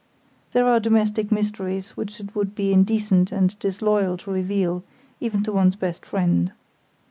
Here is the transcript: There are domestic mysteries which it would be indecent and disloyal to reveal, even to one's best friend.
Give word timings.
There 0.53 0.65
are 0.65 0.79
domestic 0.79 1.31
mysteries 1.31 1.91
which 1.91 2.19
it 2.19 2.33
would 2.33 2.55
be 2.55 2.73
indecent 2.73 3.31
and 3.31 3.53
disloyal 3.59 4.17
to 4.25 4.31
reveal, 4.31 4.83
even 5.19 5.43
to 5.43 5.51
one's 5.51 5.75
best 5.75 6.07
friend. 6.07 6.51